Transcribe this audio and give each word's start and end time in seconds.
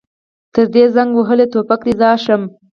تر 0.53 0.65
دې 0.73 0.83
زنګ 0.95 1.11
وهلي 1.15 1.45
ټوپک 1.51 1.81
دې 1.85 1.93
ځار 2.01 2.17
شم. 2.25 2.41